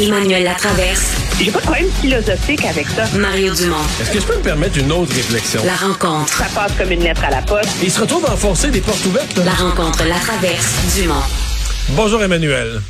[0.00, 1.14] Emmanuel Latraverse.
[1.38, 3.04] J'ai pas de problème philosophique avec ça.
[3.18, 3.76] Mario Dumont.
[4.00, 5.60] Est-ce que je peux me permettre une autre réflexion?
[5.62, 6.32] La rencontre.
[6.32, 7.68] Ça passe comme une lettre à la poste.
[7.82, 9.36] Il se retrouve à enfoncer des portes ouvertes.
[9.44, 11.22] La rencontre, la traverse, Dumont.
[11.90, 12.80] Bonjour Emmanuel.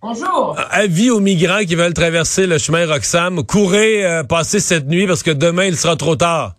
[0.00, 0.56] Bonjour.
[0.70, 5.22] Avis aux migrants qui veulent traverser le chemin Roxham, courez euh, passer cette nuit parce
[5.22, 6.56] que demain il sera trop tard.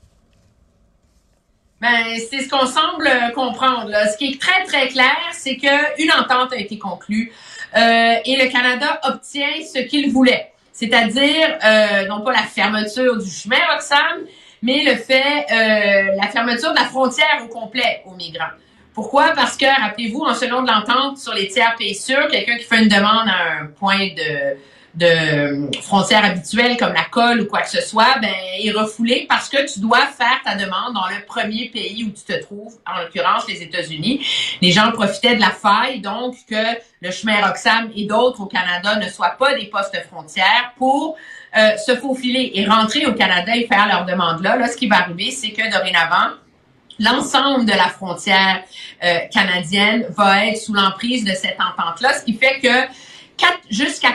[1.82, 1.90] Ben,
[2.32, 3.90] c'est ce qu'on semble comprendre.
[3.90, 4.10] Là.
[4.10, 7.34] Ce qui est très, très clair, c'est qu'une entente a été conclue
[7.76, 10.52] euh, et le Canada obtient ce qu'il voulait.
[10.72, 14.26] C'est-à-dire, euh, non pas la fermeture du chemin Roxham,
[14.62, 18.54] mais le fait, euh, la fermeture de la frontière au complet aux migrants.
[18.94, 19.34] Pourquoi?
[19.36, 22.82] Parce que, rappelez-vous, en selon de l'entente sur les tiers pays sûrs, quelqu'un qui fait
[22.82, 24.58] une demande à un point de,
[24.96, 29.50] de frontière habituelle comme la colle ou quoi que ce soit, ben, est refoulé parce
[29.50, 33.02] que tu dois faire ta demande dans le premier pays où tu te trouves, en
[33.02, 34.26] l'occurrence les États-Unis.
[34.62, 38.98] Les gens profitaient de la faille, donc que le chemin Roxham et d'autres au Canada
[38.98, 41.18] ne soient pas des postes frontières pour
[41.58, 44.58] euh, se faufiler et rentrer au Canada et faire leur demande là.
[44.58, 46.36] Là, ce qui va arriver, c'est que dorénavant,
[47.00, 48.64] l'ensemble de la frontière
[49.04, 52.94] euh, canadienne va être sous l'emprise de cette entente-là, ce qui fait que
[53.70, 54.13] jusqu'à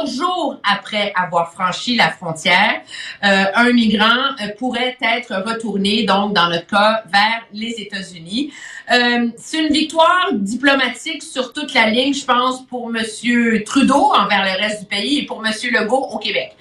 [0.00, 2.80] 14 jours après avoir franchi la frontière,
[3.24, 8.52] euh, un migrant euh, pourrait être retourné, donc dans notre cas, vers les États-Unis.
[8.92, 14.44] Euh, c'est une victoire diplomatique sur toute la ligne, je pense, pour Monsieur Trudeau envers
[14.44, 16.56] le reste du pays et pour Monsieur Legault au Québec.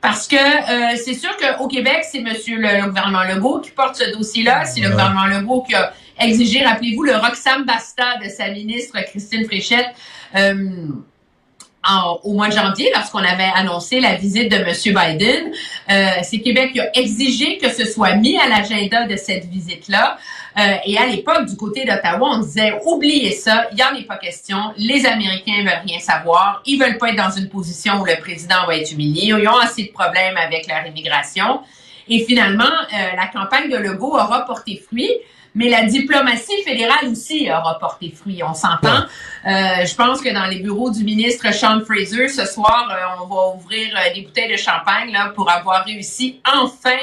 [0.00, 4.12] Parce que euh, c'est sûr qu'au Québec, c'est Monsieur le, gouvernement Legault qui porte ce
[4.12, 4.64] dossier-là.
[4.64, 9.44] C'est le gouvernement Legault qui a exigé, rappelez-vous, le Roxham Basta de sa ministre Christine
[9.44, 9.94] Fréchette.
[10.34, 10.88] Euh,
[12.22, 14.72] au mois de janvier, lorsqu'on avait annoncé la visite de M.
[14.84, 15.52] Biden,
[15.90, 20.16] euh, c'est Québec qui a exigé que ce soit mis à l'agenda de cette visite-là.
[20.58, 24.04] Euh, et à l'époque, du côté d'Ottawa, on disait oubliez ça, il n'y en est
[24.04, 24.58] pas question.
[24.76, 26.62] Les Américains veulent rien savoir.
[26.66, 29.34] Ils veulent pas être dans une position où le président va être humilié.
[29.36, 31.60] Ils ont assez de problèmes avec leur immigration.
[32.08, 35.10] Et finalement, euh, la campagne de Legault aura porté fruit
[35.54, 39.04] mais la diplomatie fédérale aussi aura porté fruit, on s'entend.
[39.46, 43.26] Euh, je pense que dans les bureaux du ministre Sean Fraser, ce soir, euh, on
[43.26, 46.98] va ouvrir euh, des bouteilles de champagne là, pour avoir réussi enfin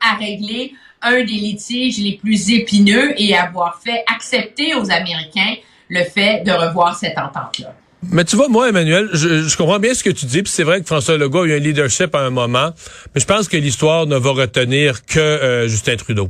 [0.00, 5.54] à régler un des litiges les plus épineux et avoir fait accepter aux Américains
[5.88, 7.74] le fait de revoir cette entente-là.
[8.10, 10.80] Mais tu vois, moi, Emmanuel, je, comprends bien ce que tu dis, puis c'est vrai
[10.80, 12.70] que François Legault a eu un leadership à un moment,
[13.14, 16.28] mais je pense que l'histoire ne va retenir que Justin Trudeau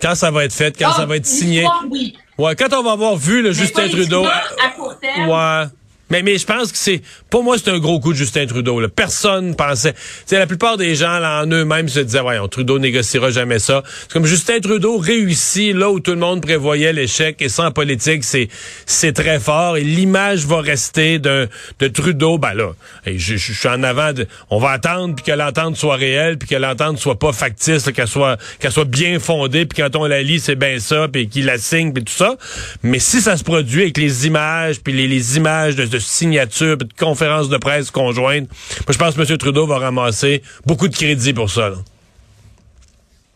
[0.00, 1.66] quand ça va être fait, quand ça ah, va être signé.
[1.90, 2.16] Oui.
[2.38, 4.24] Ouais, quand on va avoir vu le Justin Trudeau.
[4.24, 5.28] À court terme.
[5.28, 5.64] Ouais.
[6.10, 8.80] Mais, mais je pense que c'est, pour moi, c'est un gros coup de Justin Trudeau.
[8.80, 8.88] Là.
[8.88, 9.94] Personne pensait.
[10.26, 13.82] sais, la plupart des gens là, en eux-mêmes se disaient, voyons, Trudeau négociera jamais ça.
[14.02, 18.22] C'est comme Justin Trudeau réussit là où tout le monde prévoyait l'échec et en politique,
[18.24, 18.48] c'est
[18.86, 21.46] c'est très fort et l'image va rester d'un
[21.80, 22.38] de Trudeau.
[22.38, 22.72] Ben là,
[23.06, 24.12] je, suis en avant.
[24.12, 27.90] De, on va attendre puis que l'entente soit réelle puis que l'entente soit pas factice,
[27.90, 31.28] qu'elle soit qu'elle soit bien fondée puis quand on la lit c'est bien ça puis
[31.28, 32.36] qu'il la signe puis tout ça.
[32.82, 36.76] Mais si ça se produit avec les images puis les, les images de de signatures,
[36.76, 38.48] de conférences de presse conjointes.
[38.48, 39.38] Moi, je pense que M.
[39.38, 41.72] Trudeau va ramasser beaucoup de crédit pour ça.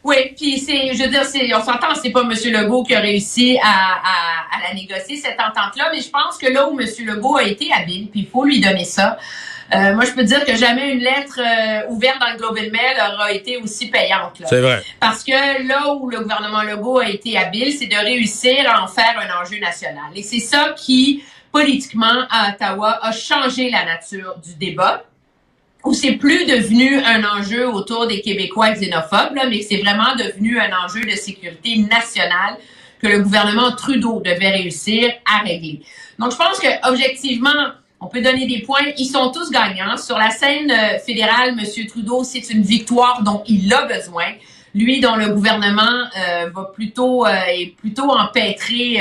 [0.04, 2.30] Oui, puis c'est, je veux dire, c'est, on s'entend, c'est pas M.
[2.30, 6.78] Legault qui a réussi à, la négocier cette entente-là, mais je pense que là où
[6.78, 6.86] M.
[7.06, 9.16] Legault a été habile, puis il faut lui donner ça.
[9.74, 12.70] Euh, moi, je peux dire que jamais une lettre euh, ouverte dans le Globe and
[12.72, 14.42] Mail aura été aussi payante.
[14.44, 14.82] C'est vrai.
[15.00, 18.86] Parce que là où le gouvernement Legault a été habile, c'est de réussir à en
[18.86, 20.10] faire un enjeu national.
[20.14, 25.04] Et c'est ça qui politiquement à Ottawa a changé la nature du débat
[25.84, 30.60] où c'est plus devenu un enjeu autour des Québécois xénophobes, là, mais c'est vraiment devenu
[30.60, 32.56] un enjeu de sécurité nationale
[33.00, 35.82] que le gouvernement Trudeau devait réussir à régler.
[36.18, 37.50] Donc, je pense que objectivement,
[38.00, 38.92] on peut donner des points.
[38.96, 39.96] Ils sont tous gagnants.
[39.96, 41.86] Sur la scène euh, fédérale, M.
[41.86, 44.26] Trudeau, c'est une victoire dont il a besoin.
[44.74, 45.82] Lui, dont le gouvernement
[46.16, 49.00] euh, va plutôt euh, est plutôt empêtré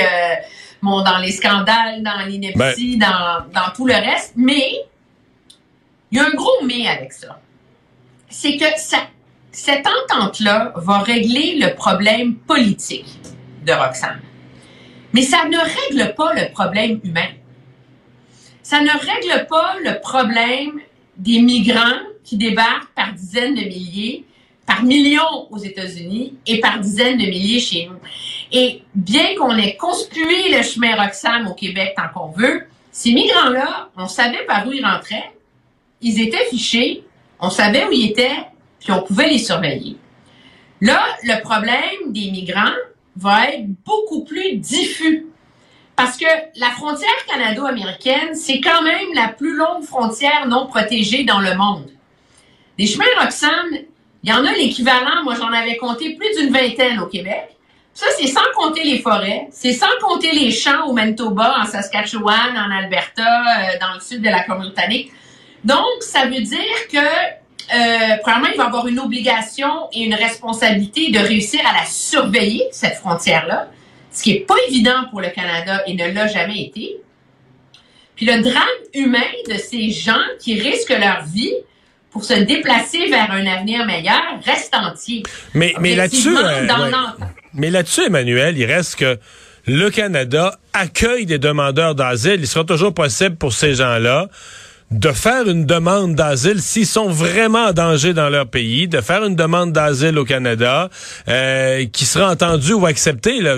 [0.82, 3.08] bon, dans les scandales, dans l'ineptie, ben.
[3.08, 4.34] dans, dans tout le reste.
[4.36, 4.72] Mais
[6.10, 7.40] il y a un gros mais avec ça.
[8.28, 8.98] C'est que ça,
[9.52, 13.06] cette entente-là va régler le problème politique
[13.64, 14.20] de Roxane.
[15.12, 17.28] Mais ça ne règle pas le problème humain.
[18.62, 20.80] Ça ne règle pas le problème
[21.16, 24.24] des migrants qui débarquent par dizaines de milliers
[24.66, 27.98] par millions aux États-Unis et par dizaines de milliers chez nous.
[28.52, 33.88] Et bien qu'on ait conspué le chemin Roxham au Québec tant qu'on veut, ces migrants-là,
[33.96, 35.32] on savait par où ils rentraient,
[36.00, 37.04] ils étaient fichés,
[37.40, 38.36] on savait où ils étaient,
[38.78, 39.96] puis on pouvait les surveiller.
[40.80, 42.74] Là, le problème des migrants
[43.16, 45.26] va être beaucoup plus diffus
[45.96, 46.26] Parce que
[46.56, 51.90] la frontière canado-américaine, c'est quand même la plus longue frontière non protégée dans le monde.
[52.78, 53.68] Des chemins Roxham,
[54.22, 57.56] il y en a l'équivalent, moi j'en avais compté plus d'une vingtaine au Québec.
[57.94, 62.56] Ça, c'est sans compter les forêts, c'est sans compter les champs au Manitoba, en Saskatchewan,
[62.56, 65.12] en Alberta, euh, dans le sud de la Colombie-Britannique.
[65.62, 71.10] Donc, ça veut dire que, euh, premièrement, il va avoir une obligation et une responsabilité
[71.10, 73.68] de réussir à la surveiller, cette frontière-là,
[74.10, 76.96] ce qui est pas évident pour le Canada et ne l'a jamais été.
[78.16, 78.62] Puis le drame
[78.94, 81.54] humain de ces gens qui risquent leur vie
[82.12, 85.22] pour se déplacer vers un avenir meilleur reste entier.
[85.54, 86.92] Mais, mais là-dessus, euh, ouais.
[87.54, 89.18] mais là-dessus, Emmanuel, il reste que
[89.66, 92.36] le Canada accueille des demandeurs d'asile.
[92.40, 94.28] Il sera toujours possible pour ces gens-là
[94.90, 99.24] de faire une demande d'asile s'ils sont vraiment en danger dans leur pays, de faire
[99.24, 100.90] une demande d'asile au Canada,
[101.28, 103.40] euh, qui sera entendue ou acceptée.
[103.40, 103.56] Là.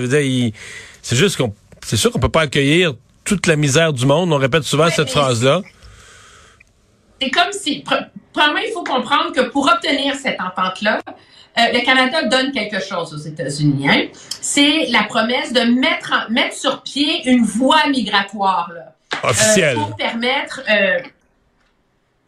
[1.01, 1.53] C'est juste qu'on,
[1.85, 2.93] c'est sûr qu'on peut pas accueillir
[3.25, 4.31] toute la misère du monde.
[4.31, 5.61] On répète souvent Ouais, cette phrase-là.
[7.21, 10.99] C'est comme si, pre- premièrement, il faut comprendre que pour obtenir cette entente-là,
[11.57, 13.87] euh, le Canada donne quelque chose aux États-Unis.
[13.89, 14.03] Hein?
[14.41, 18.69] C'est la promesse de mettre, en- mettre sur pied une voie migratoire.
[18.73, 18.93] Là.
[19.23, 19.75] Euh, Officielle.
[19.77, 20.99] pour permettre, euh,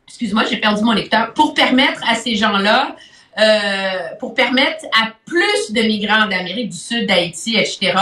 [0.08, 2.96] excuse-moi, j'ai perdu mon lecteur, pour permettre à ces gens-là,
[3.40, 7.94] euh, pour permettre à plus de migrants d'Amérique du Sud, d'Haïti, etc.,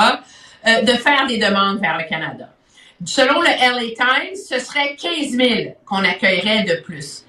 [0.67, 2.49] euh, de faire des demandes vers le Canada.
[3.03, 7.25] Selon le LA Times, ce serait 15 000 qu'on accueillerait de plus.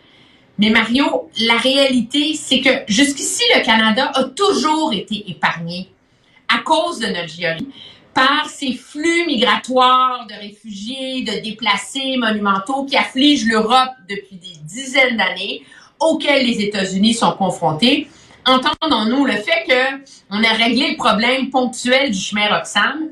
[0.58, 5.88] Mais Mario, la réalité, c'est que jusqu'ici, le Canada a toujours été épargné
[6.48, 7.68] à cause de notre géographie
[8.14, 15.18] par ces flux migratoires de réfugiés, de déplacés monumentaux qui affligent l'Europe depuis des dizaines
[15.18, 15.62] d'années,
[16.00, 18.08] auxquels les États-Unis sont confrontés.
[18.46, 23.10] Entendons-nous, le fait que on a réglé le problème ponctuel du chemin Roxham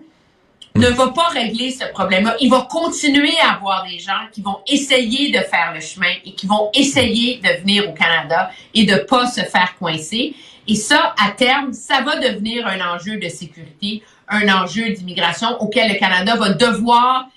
[0.76, 2.36] ne va pas régler ce problème-là.
[2.40, 6.32] Il va continuer à avoir des gens qui vont essayer de faire le chemin et
[6.32, 10.34] qui vont essayer de venir au Canada et de pas se faire coincer.
[10.66, 15.92] Et ça, à terme, ça va devenir un enjeu de sécurité, un enjeu d'immigration auquel
[15.92, 17.28] le Canada va devoir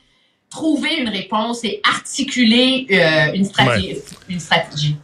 [0.50, 3.98] trouver une réponse et articuler euh, une, stratégie,
[4.30, 4.96] une stratégie.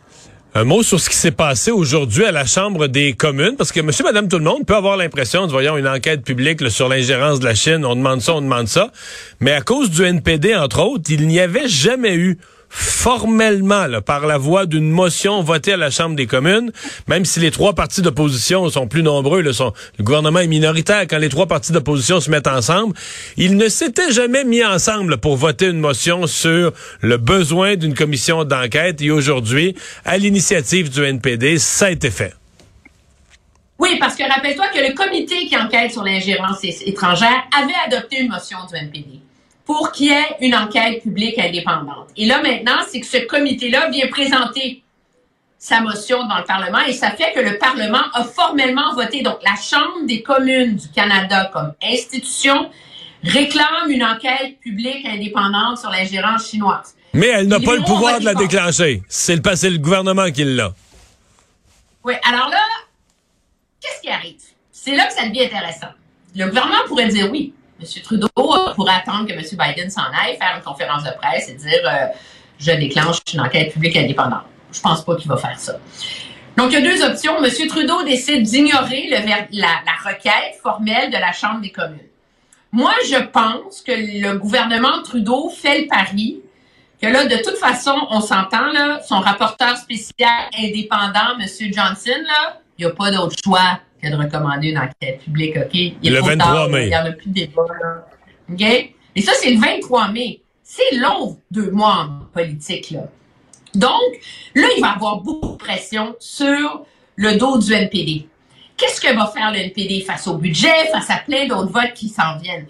[0.56, 3.80] Un mot sur ce qui s'est passé aujourd'hui à la Chambre des communes, parce que
[3.80, 7.46] monsieur, madame, tout le monde peut avoir l'impression voyons, une enquête publique sur l'ingérence de
[7.46, 8.92] la Chine, on demande ça, on demande ça,
[9.40, 12.38] mais à cause du NPD, entre autres, il n'y avait jamais eu
[12.74, 16.72] formellement, là, par la voie d'une motion votée à la Chambre des communes,
[17.08, 21.04] même si les trois partis d'opposition sont plus nombreux, là, sont, le gouvernement est minoritaire
[21.08, 22.96] quand les trois partis d'opposition se mettent ensemble,
[23.38, 28.44] ils ne s'étaient jamais mis ensemble pour voter une motion sur le besoin d'une commission
[28.44, 32.34] d'enquête et aujourd'hui, à l'initiative du NPD, ça a été fait.
[33.78, 38.30] Oui, parce que rappelle-toi que le comité qui enquête sur l'ingérence étrangère avait adopté une
[38.30, 39.23] motion du NPD
[39.66, 42.10] pour qu'il y ait une enquête publique indépendante.
[42.18, 44.84] Et là, maintenant, c'est que ce comité-là vient présenter
[45.58, 49.22] sa motion dans le Parlement et ça fait que le Parlement a formellement voté.
[49.22, 52.70] Donc, la Chambre des communes du Canada comme institution
[53.24, 56.96] réclame une enquête publique indépendante sur l'ingérence chinoise.
[57.14, 58.48] Mais elle n'a pas le pouvoir de la contre.
[58.50, 59.04] déclencher.
[59.08, 60.74] C'est le, le gouvernement qui l'a.
[62.04, 62.60] Oui, alors là,
[63.80, 64.42] qu'est-ce qui arrive?
[64.72, 65.94] C'est là que ça devient intéressant.
[66.36, 67.54] Le gouvernement pourrait dire oui.
[67.80, 67.88] M.
[68.04, 68.28] Trudeau
[68.76, 69.42] pourrait attendre que M.
[69.42, 72.08] Biden s'en aille, faire une conférence de presse et dire euh,
[72.60, 74.44] je déclenche une enquête publique indépendante.
[74.72, 75.74] Je pense pas qu'il va faire ça.
[76.58, 77.44] Donc, il y a deux options.
[77.44, 77.68] M.
[77.68, 79.20] Trudeau décide d'ignorer la,
[79.52, 82.00] la requête formelle de la Chambre des communes.
[82.72, 86.42] Moi, je pense que le gouvernement Trudeau fait le pari
[87.00, 91.48] que là, de toute façon, on s'entend, là, son rapporteur spécial indépendant, M.
[91.72, 95.74] Johnson, là, il n'y a pas d'autre choix que de recommander une enquête publique, OK?
[95.74, 96.84] Il Le trop 23 tard, mai.
[96.86, 98.06] Il n'y en a plus de débat, là.
[98.60, 100.42] Et ça, c'est le 23 mai.
[100.64, 103.02] C'est long, deux mois en politique, là.
[103.76, 103.92] Donc,
[104.56, 108.28] là, il va y avoir beaucoup de pression sur le dos du NPD.
[108.78, 112.10] Qu'est-ce que va faire le NPD face au budget, face à plein d'autres votes qui
[112.10, 112.68] s'en viennent?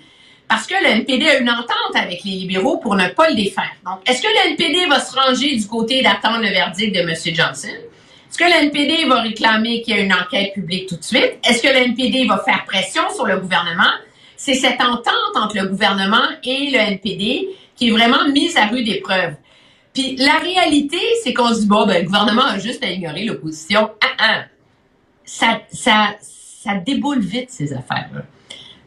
[0.47, 3.71] Parce que le NPD a une entente avec les libéraux pour ne pas le défaire.
[3.85, 7.15] Donc, est-ce que le NPD va se ranger du côté d'attendre le verdict de M.
[7.33, 7.69] Johnson?
[8.29, 11.39] Est-ce que le NPD va réclamer qu'il y ait une enquête publique tout de suite?
[11.47, 13.91] Est-ce que le NPD va faire pression sur le gouvernement?
[14.45, 17.47] C'est cette entente entre le gouvernement et le NPD
[17.77, 19.35] qui est vraiment mise à rude épreuve.
[19.93, 23.23] Puis la réalité, c'est qu'on se dit, bon, ben, le gouvernement a juste à ignorer
[23.23, 23.91] l'opposition.
[24.01, 24.43] Ah, ah.
[25.23, 28.23] Ça, ça, déboule vite, ces affaires-là.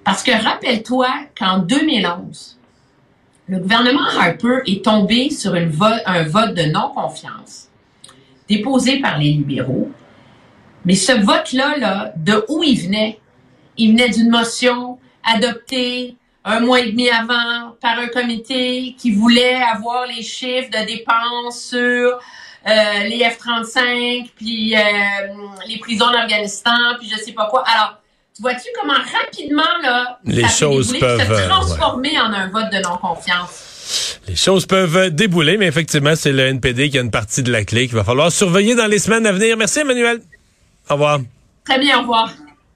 [0.05, 1.09] Parce que rappelle-toi
[1.39, 2.59] qu'en 2011,
[3.49, 7.71] le gouvernement Harper est tombé sur un vote de non-confiance
[8.47, 9.91] déposé par les libéraux.
[10.85, 13.19] Mais ce vote-là, là, de où il venait?
[13.79, 19.61] Il venait d'une motion adoptée un mois et demi avant par un comité qui voulait
[19.75, 24.80] avoir les chiffres de dépenses sur euh, les F-35, puis euh,
[25.68, 27.64] les prisons d'Afghanistan, puis je sais pas quoi.
[27.66, 28.00] Alors,
[28.35, 32.18] tu vois-tu comment rapidement là, les ça choses peut peuvent se transformer ouais.
[32.18, 34.21] en un vote de non-confiance?
[34.28, 37.64] Les choses peuvent débouler, mais effectivement, c'est le NPD qui a une partie de la
[37.64, 39.56] clé qu'il va falloir surveiller dans les semaines à venir.
[39.56, 40.21] Merci, Emmanuel.
[40.90, 41.21] Au revoir.
[41.64, 42.30] Très bien, au revoir.